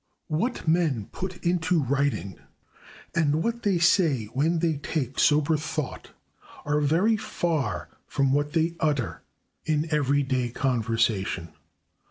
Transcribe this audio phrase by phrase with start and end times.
[0.29, 2.39] What men put into writing
[3.13, 6.09] and what they say when they take sober thought
[6.65, 9.21] are very far from what they utter
[9.63, 11.49] in everyday conversation.